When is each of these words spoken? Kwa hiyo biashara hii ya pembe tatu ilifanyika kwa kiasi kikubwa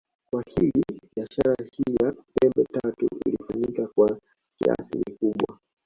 Kwa 0.29 0.43
hiyo 0.47 0.83
biashara 1.15 1.55
hii 1.71 1.95
ya 2.03 2.13
pembe 2.33 2.63
tatu 2.71 3.07
ilifanyika 3.25 3.87
kwa 3.87 4.19
kiasi 4.59 5.03
kikubwa 5.03 5.59